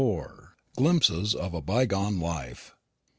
[0.77, 2.73] GLIMPSES OF A BYGONE LIFE.